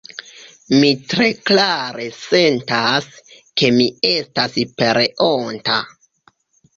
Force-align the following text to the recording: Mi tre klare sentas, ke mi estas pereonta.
Mi 0.75 0.87
tre 1.09 1.25
klare 1.49 2.07
sentas, 2.19 3.05
ke 3.61 3.69
mi 3.75 3.85
estas 4.13 4.57
pereonta. 4.81 5.77